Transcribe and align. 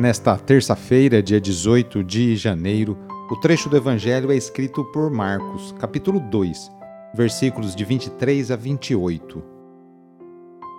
Nesta 0.00 0.34
terça-feira, 0.34 1.22
dia 1.22 1.38
18 1.38 2.02
de 2.02 2.34
janeiro, 2.34 2.96
o 3.30 3.36
trecho 3.36 3.68
do 3.68 3.76
Evangelho 3.76 4.32
é 4.32 4.34
escrito 4.34 4.82
por 4.82 5.10
Marcos, 5.10 5.74
capítulo 5.78 6.18
2, 6.18 6.72
versículos 7.14 7.76
de 7.76 7.84
23 7.84 8.50
a 8.50 8.56
28. 8.56 9.44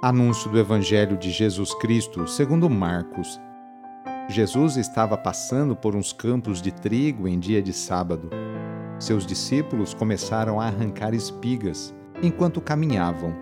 Anúncio 0.02 0.50
do 0.50 0.58
Evangelho 0.58 1.17
de 1.17 1.30
Jesus 1.30 1.72
Cristo 1.75 2.28
segundo 2.28 2.67
Marcos. 2.67 3.39
Jesus 4.28 4.75
estava 4.75 5.16
passando 5.16 5.75
por 5.75 5.95
uns 5.95 6.11
campos 6.11 6.59
de 6.59 6.72
trigo 6.72 7.28
em 7.28 7.38
dia 7.38 7.61
de 7.61 7.73
sábado. 7.73 8.28
Seus 8.97 9.23
discípulos 9.23 9.94
começaram 9.94 10.59
a 10.59 10.66
arrancar 10.66 11.13
espigas 11.13 11.94
enquanto 12.23 12.59
caminhavam. 12.59 13.35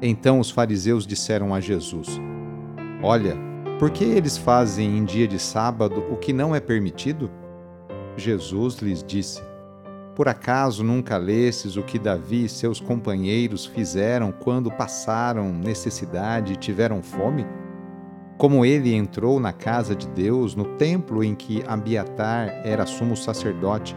Então 0.00 0.40
os 0.40 0.50
fariseus 0.50 1.06
disseram 1.06 1.52
a 1.52 1.60
Jesus: 1.60 2.18
Olha, 3.02 3.51
por 3.82 3.90
que 3.90 4.04
eles 4.04 4.36
fazem 4.36 4.96
em 4.96 5.04
dia 5.04 5.26
de 5.26 5.40
sábado 5.40 6.04
o 6.08 6.16
que 6.16 6.32
não 6.32 6.54
é 6.54 6.60
permitido? 6.60 7.28
Jesus 8.16 8.76
lhes 8.76 9.02
disse: 9.02 9.42
Por 10.14 10.28
acaso 10.28 10.84
nunca 10.84 11.16
lestes 11.16 11.76
o 11.76 11.82
que 11.82 11.98
Davi 11.98 12.44
e 12.44 12.48
seus 12.48 12.78
companheiros 12.78 13.66
fizeram 13.66 14.30
quando 14.30 14.70
passaram 14.70 15.52
necessidade 15.52 16.52
e 16.52 16.56
tiveram 16.56 17.02
fome? 17.02 17.44
Como 18.38 18.64
ele 18.64 18.94
entrou 18.94 19.40
na 19.40 19.52
casa 19.52 19.96
de 19.96 20.06
Deus, 20.06 20.54
no 20.54 20.76
templo 20.76 21.24
em 21.24 21.34
que 21.34 21.64
Abiatar 21.66 22.62
era 22.64 22.86
sumo 22.86 23.16
sacerdote, 23.16 23.96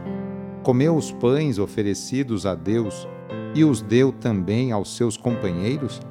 comeu 0.64 0.96
os 0.96 1.12
pães 1.12 1.60
oferecidos 1.60 2.48
a 2.48 2.56
Deus 2.56 3.08
e 3.54 3.64
os 3.64 3.84
deu 3.84 4.12
também 4.12 4.72
aos 4.72 4.98
seus 4.98 5.16
companheiros? 5.16 6.02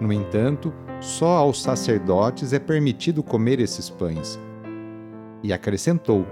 No 0.00 0.12
entanto, 0.12 0.72
só 1.00 1.36
aos 1.36 1.62
sacerdotes 1.62 2.52
é 2.52 2.58
permitido 2.58 3.22
comer 3.22 3.60
esses 3.60 3.90
pães. 3.90 4.38
E 5.42 5.52
acrescentou: 5.52 6.26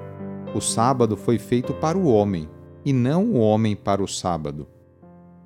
O 0.54 0.60
sábado 0.60 1.16
foi 1.16 1.38
feito 1.38 1.72
para 1.74 1.98
o 1.98 2.06
homem, 2.06 2.48
e 2.84 2.92
não 2.92 3.24
o 3.24 3.38
homem 3.38 3.76
para 3.76 4.02
o 4.02 4.08
sábado. 4.08 4.66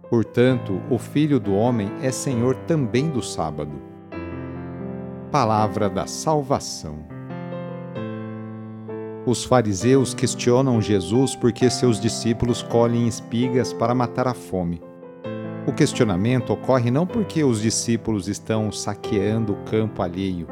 Portanto, 0.09 0.81
o 0.91 0.99
Filho 0.99 1.39
do 1.39 1.55
Homem 1.55 1.91
é 2.01 2.11
Senhor 2.11 2.55
também 2.67 3.11
do 3.11 3.23
sábado. 3.23 3.73
Palavra 5.31 5.91
da 5.91 6.07
Salvação. 6.07 7.07
Os 9.27 9.45
fariseus 9.45 10.15
questionam 10.15 10.81
Jesus 10.81 11.37
porque 11.37 11.69
seus 11.69 12.01
discípulos 12.01 12.63
colhem 12.63 13.07
espigas 13.07 13.75
para 13.75 13.95
matar 13.95 14.27
a 14.27 14.33
fome. 14.33 14.81
O 15.69 15.73
questionamento 15.73 16.51
ocorre 16.51 16.91
não 16.91 17.07
porque 17.07 17.45
os 17.45 17.61
discípulos 17.61 18.27
estão 18.27 18.73
saqueando 18.73 19.53
o 19.53 19.65
campo 19.65 20.01
alheio, 20.01 20.49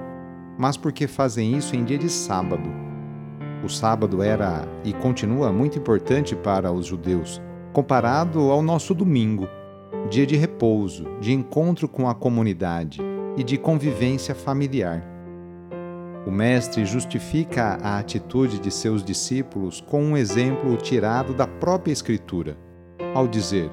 mas 0.59 0.77
porque 0.77 1.07
fazem 1.07 1.57
isso 1.57 1.75
em 1.75 1.85
dia 1.85 1.97
de 1.97 2.11
sábado. 2.11 2.69
O 3.65 3.69
sábado 3.71 4.23
era 4.23 4.69
e 4.85 4.93
continua 4.93 5.51
muito 5.51 5.79
importante 5.79 6.37
para 6.37 6.71
os 6.71 6.85
judeus, 6.85 7.41
comparado 7.73 8.51
ao 8.51 8.61
nosso 8.61 8.93
domingo, 8.93 9.49
dia 10.11 10.27
de 10.27 10.37
repouso, 10.37 11.07
de 11.19 11.33
encontro 11.33 11.89
com 11.89 12.11
a 12.11 12.15
comunidade 12.15 13.01
e 13.39 13.43
de 13.43 13.57
convivência 13.57 14.35
familiar. 14.35 15.03
O 16.27 16.31
Mestre 16.31 16.85
justifica 16.85 17.79
a 17.83 17.99
atitude 17.99 18.59
de 18.59 18.71
seus 18.71 19.03
discípulos 19.03 19.81
com 19.81 20.05
um 20.05 20.15
exemplo 20.15 20.77
tirado 20.77 21.33
da 21.33 21.47
própria 21.47 21.93
Escritura, 21.93 22.59
ao 23.15 23.27
dizer: 23.27 23.71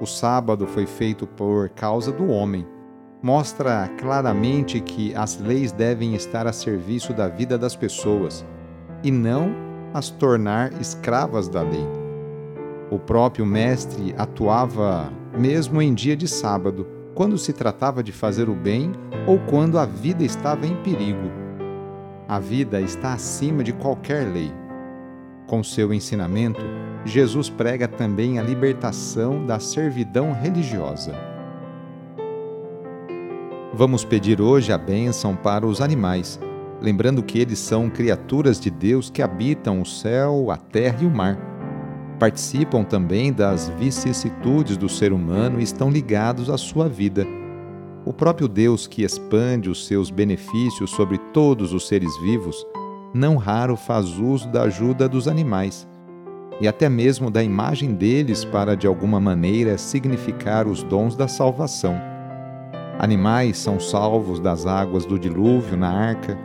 o 0.00 0.06
sábado 0.06 0.66
foi 0.66 0.86
feito 0.86 1.26
por 1.26 1.68
causa 1.68 2.10
do 2.10 2.28
homem. 2.28 2.66
Mostra 3.22 3.86
claramente 3.98 4.80
que 4.80 5.14
as 5.14 5.38
leis 5.38 5.72
devem 5.72 6.14
estar 6.14 6.46
a 6.46 6.52
serviço 6.52 7.12
da 7.12 7.28
vida 7.28 7.58
das 7.58 7.76
pessoas 7.76 8.46
e 9.04 9.10
não 9.10 9.54
as 9.92 10.08
tornar 10.08 10.72
escravas 10.80 11.48
da 11.48 11.60
lei. 11.60 11.86
O 12.90 12.98
próprio 12.98 13.44
Mestre 13.44 14.14
atuava 14.16 15.12
mesmo 15.38 15.80
em 15.80 15.94
dia 15.94 16.16
de 16.16 16.26
sábado, 16.26 16.86
quando 17.14 17.36
se 17.36 17.52
tratava 17.52 18.02
de 18.02 18.12
fazer 18.12 18.48
o 18.48 18.54
bem 18.54 18.92
ou 19.26 19.38
quando 19.38 19.78
a 19.78 19.84
vida 19.84 20.24
estava 20.24 20.66
em 20.66 20.74
perigo. 20.76 21.30
A 22.26 22.38
vida 22.38 22.80
está 22.80 23.12
acima 23.12 23.62
de 23.62 23.72
qualquer 23.72 24.26
lei. 24.26 24.59
Com 25.50 25.64
seu 25.64 25.92
ensinamento, 25.92 26.60
Jesus 27.04 27.50
prega 27.50 27.88
também 27.88 28.38
a 28.38 28.42
libertação 28.42 29.44
da 29.44 29.58
servidão 29.58 30.32
religiosa. 30.32 31.12
Vamos 33.74 34.04
pedir 34.04 34.40
hoje 34.40 34.72
a 34.72 34.78
bênção 34.78 35.34
para 35.34 35.66
os 35.66 35.80
animais, 35.80 36.38
lembrando 36.80 37.20
que 37.20 37.36
eles 37.40 37.58
são 37.58 37.90
criaturas 37.90 38.60
de 38.60 38.70
Deus 38.70 39.10
que 39.10 39.22
habitam 39.22 39.80
o 39.80 39.84
céu, 39.84 40.52
a 40.52 40.56
terra 40.56 40.98
e 41.02 41.06
o 41.06 41.10
mar. 41.10 41.36
Participam 42.20 42.84
também 42.84 43.32
das 43.32 43.68
vicissitudes 43.70 44.76
do 44.76 44.88
ser 44.88 45.12
humano 45.12 45.58
e 45.58 45.64
estão 45.64 45.90
ligados 45.90 46.48
à 46.48 46.56
sua 46.56 46.88
vida. 46.88 47.26
O 48.04 48.12
próprio 48.12 48.46
Deus 48.46 48.86
que 48.86 49.02
expande 49.02 49.68
os 49.68 49.84
seus 49.84 50.12
benefícios 50.12 50.90
sobre 50.92 51.18
todos 51.32 51.72
os 51.72 51.88
seres 51.88 52.16
vivos, 52.20 52.64
não 53.12 53.36
raro 53.36 53.76
faz 53.76 54.18
uso 54.18 54.48
da 54.48 54.62
ajuda 54.62 55.08
dos 55.08 55.26
animais 55.26 55.88
e 56.60 56.68
até 56.68 56.88
mesmo 56.88 57.30
da 57.30 57.42
imagem 57.42 57.94
deles 57.94 58.44
para 58.44 58.76
de 58.76 58.86
alguma 58.86 59.18
maneira 59.18 59.78
significar 59.78 60.66
os 60.66 60.82
dons 60.82 61.16
da 61.16 61.26
salvação. 61.26 61.98
Animais 62.98 63.56
são 63.56 63.80
salvos 63.80 64.38
das 64.38 64.66
águas 64.66 65.06
do 65.06 65.18
dilúvio 65.18 65.76
na 65.76 65.90
arca 65.90 66.38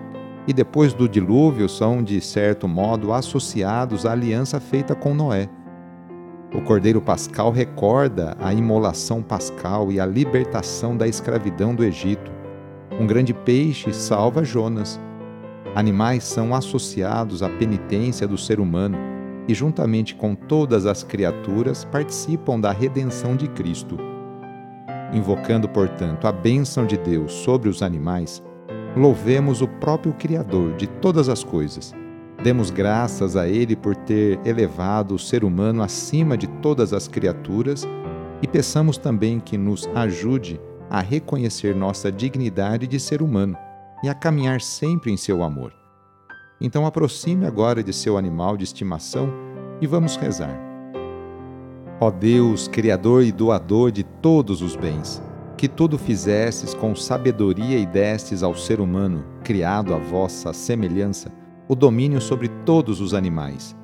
e 0.47 0.53
depois 0.53 0.93
do 0.93 1.09
dilúvio 1.09 1.67
são 1.67 2.01
de 2.01 2.21
certo 2.21 2.67
modo 2.67 3.11
associados 3.11 4.05
à 4.05 4.13
aliança 4.13 4.59
feita 4.59 4.95
com 4.95 5.13
Noé. 5.13 5.49
O 6.53 6.61
Cordeiro 6.61 7.01
Pascal 7.01 7.51
recorda 7.51 8.37
a 8.39 8.53
imolação 8.53 9.21
pascal 9.21 9.91
e 9.91 9.99
a 9.99 10.05
libertação 10.05 10.95
da 10.95 11.05
escravidão 11.05 11.75
do 11.75 11.83
Egito. 11.83 12.31
Um 12.97 13.05
grande 13.05 13.33
peixe 13.33 13.91
salva 13.91 14.41
Jonas. 14.45 14.97
Animais 15.75 16.23
são 16.23 16.55
associados 16.55 17.43
à 17.43 17.49
penitência 17.49 18.25
do 18.25 18.37
ser 18.37 18.61
humano 18.61 18.97
e, 19.45 19.53
juntamente 19.53 20.15
com 20.15 20.33
todas 20.33 20.85
as 20.85 21.03
criaturas, 21.03 21.83
participam 21.83 22.57
da 22.57 22.71
redenção 22.71 23.35
de 23.35 23.49
Cristo. 23.49 23.97
Invocando, 25.13 25.67
portanto, 25.67 26.27
a 26.27 26.31
bênção 26.31 26.85
de 26.85 26.95
Deus 26.95 27.33
sobre 27.33 27.67
os 27.67 27.81
animais, 27.81 28.41
louvemos 28.95 29.61
o 29.61 29.67
próprio 29.67 30.13
Criador 30.13 30.77
de 30.77 30.87
todas 30.87 31.27
as 31.27 31.43
coisas. 31.43 31.93
Demos 32.41 32.71
graças 32.71 33.35
a 33.35 33.45
Ele 33.45 33.75
por 33.75 33.97
ter 33.97 34.39
elevado 34.45 35.13
o 35.13 35.19
ser 35.19 35.43
humano 35.43 35.83
acima 35.83 36.37
de 36.37 36.47
todas 36.47 36.93
as 36.93 37.09
criaturas 37.09 37.85
e 38.41 38.47
peçamos 38.47 38.97
também 38.97 39.41
que 39.41 39.57
nos 39.57 39.89
ajude 39.93 40.57
a 40.89 41.01
reconhecer 41.01 41.75
nossa 41.75 42.09
dignidade 42.09 42.87
de 42.87 42.97
ser 42.97 43.21
humano 43.21 43.57
e 44.03 44.09
a 44.09 44.13
caminhar 44.13 44.61
sempre 44.61 45.11
em 45.11 45.17
seu 45.17 45.43
amor. 45.43 45.73
Então 46.59 46.85
aproxime 46.85 47.45
agora 47.45 47.83
de 47.83 47.93
seu 47.93 48.17
animal 48.17 48.55
de 48.55 48.63
estimação 48.63 49.29
e 49.81 49.87
vamos 49.87 50.15
rezar. 50.15 50.57
Ó 51.99 52.11
Deus, 52.11 52.67
Criador 52.67 53.23
e 53.23 53.31
doador 53.31 53.91
de 53.91 54.03
todos 54.03 54.61
os 54.61 54.75
bens, 54.75 55.21
que 55.57 55.67
tudo 55.67 55.97
fizestes 55.97 56.73
com 56.73 56.95
sabedoria 56.95 57.77
e 57.77 57.85
destes 57.85 58.43
ao 58.43 58.55
ser 58.55 58.79
humano, 58.79 59.25
criado 59.43 59.93
à 59.93 59.97
vossa 59.97 60.51
semelhança, 60.53 61.31
o 61.67 61.75
domínio 61.75 62.19
sobre 62.19 62.47
todos 62.65 62.99
os 62.99 63.13
animais. 63.13 63.75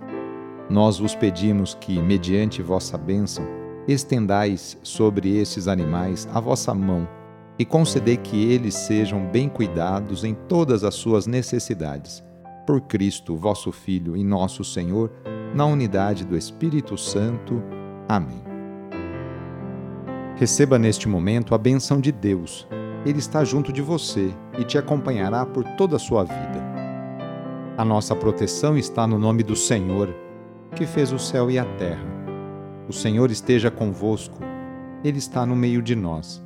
Nós 0.69 0.99
vos 0.99 1.15
pedimos 1.15 1.73
que, 1.73 2.01
mediante 2.01 2.61
vossa 2.61 2.97
bênção, 2.97 3.45
estendais 3.87 4.77
sobre 4.83 5.37
estes 5.37 5.67
animais 5.67 6.27
a 6.33 6.39
vossa 6.39 6.73
mão 6.73 7.07
e 7.61 7.65
concedei 7.65 8.17
que 8.17 8.51
eles 8.51 8.73
sejam 8.73 9.23
bem 9.23 9.47
cuidados 9.47 10.23
em 10.23 10.33
todas 10.33 10.83
as 10.83 10.95
suas 10.95 11.27
necessidades. 11.27 12.23
Por 12.65 12.81
Cristo, 12.81 13.35
vosso 13.35 13.71
Filho 13.71 14.17
e 14.17 14.23
nosso 14.23 14.63
Senhor, 14.63 15.11
na 15.53 15.63
unidade 15.67 16.25
do 16.25 16.35
Espírito 16.35 16.97
Santo. 16.97 17.61
Amém. 18.09 18.41
Receba 20.37 20.79
neste 20.79 21.07
momento 21.07 21.53
a 21.53 21.57
benção 21.59 22.01
de 22.01 22.11
Deus. 22.11 22.67
Ele 23.05 23.19
está 23.19 23.43
junto 23.43 23.71
de 23.71 23.83
você 23.83 24.33
e 24.57 24.63
te 24.63 24.79
acompanhará 24.79 25.45
por 25.45 25.63
toda 25.77 25.97
a 25.97 25.99
sua 25.99 26.23
vida. 26.23 26.65
A 27.77 27.85
nossa 27.85 28.15
proteção 28.15 28.75
está 28.75 29.05
no 29.05 29.19
nome 29.19 29.43
do 29.43 29.55
Senhor, 29.55 30.11
que 30.75 30.87
fez 30.87 31.13
o 31.13 31.19
céu 31.19 31.51
e 31.51 31.59
a 31.59 31.65
terra. 31.75 32.07
O 32.89 32.91
Senhor 32.93 33.29
esteja 33.29 33.69
convosco, 33.69 34.39
Ele 35.03 35.19
está 35.19 35.45
no 35.45 35.55
meio 35.55 35.83
de 35.83 35.95
nós. 35.95 36.43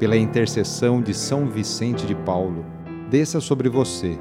Pela 0.00 0.16
intercessão 0.16 1.02
de 1.02 1.12
São 1.12 1.44
Vicente 1.46 2.06
de 2.06 2.14
Paulo, 2.14 2.64
desça 3.10 3.38
sobre 3.38 3.68
você, 3.68 4.18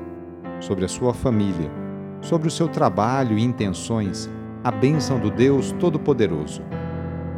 sobre 0.60 0.84
a 0.84 0.90
sua 0.90 1.14
família, 1.14 1.72
sobre 2.20 2.50
o 2.50 2.52
seu 2.52 2.68
trabalho 2.68 3.38
e 3.38 3.42
intenções, 3.42 4.30
a 4.62 4.72
bênção 4.72 5.18
do 5.18 5.31
Deus 5.31 5.72
Todo-Poderoso. 5.80 6.62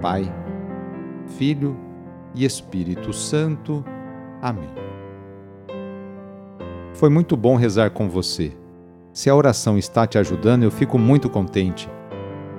Pai, 0.02 0.24
Filho 1.38 1.78
e 2.34 2.44
Espírito 2.44 3.14
Santo. 3.14 3.86
Amém. 4.42 4.74
Foi 6.96 7.12
muito 7.12 7.38
bom 7.38 7.56
rezar 7.56 7.92
com 7.92 8.10
você. 8.10 8.58
Se 9.14 9.30
a 9.30 9.36
oração 9.36 9.78
está 9.78 10.08
te 10.08 10.18
ajudando, 10.18 10.64
eu 10.64 10.72
fico 10.72 10.98
muito 10.98 11.30
contente. 11.30 11.88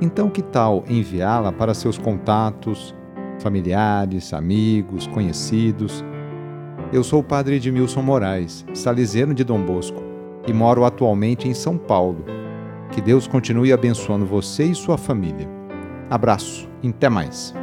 Então, 0.00 0.31
que 0.31 0.43
tal 0.43 0.84
enviá-la 0.88 1.50
para 1.50 1.75
seus 1.75 1.99
contatos, 1.99 2.94
familiares, 3.42 4.32
amigos, 4.32 5.06
conhecidos? 5.08 6.04
Eu 6.92 7.02
sou 7.02 7.20
o 7.20 7.24
padre 7.24 7.56
Edmilson 7.56 8.02
Moraes, 8.02 8.64
salesiano 8.72 9.34
de 9.34 9.44
Dom 9.44 9.62
Bosco, 9.62 10.02
e 10.46 10.52
moro 10.52 10.84
atualmente 10.84 11.48
em 11.48 11.54
São 11.54 11.76
Paulo. 11.76 12.24
Que 12.92 13.00
Deus 13.00 13.26
continue 13.26 13.72
abençoando 13.72 14.24
você 14.24 14.64
e 14.64 14.74
sua 14.74 14.96
família. 14.96 15.48
Abraço 16.08 16.68
até 16.88 17.08
mais. 17.08 17.54